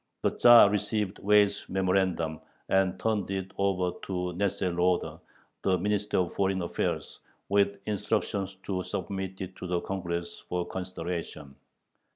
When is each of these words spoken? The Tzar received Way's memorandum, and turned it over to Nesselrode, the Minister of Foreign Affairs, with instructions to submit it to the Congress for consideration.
The 0.21 0.31
Tzar 0.31 0.71
received 0.71 1.19
Way's 1.19 1.67
memorandum, 1.69 2.41
and 2.69 2.99
turned 2.99 3.29
it 3.29 3.51
over 3.59 3.91
to 4.05 4.33
Nesselrode, 4.33 5.19
the 5.61 5.77
Minister 5.77 6.17
of 6.17 6.33
Foreign 6.33 6.63
Affairs, 6.63 7.19
with 7.49 7.77
instructions 7.85 8.55
to 8.63 8.81
submit 8.81 9.41
it 9.41 9.55
to 9.57 9.67
the 9.67 9.79
Congress 9.79 10.39
for 10.39 10.65
consideration. 10.67 11.55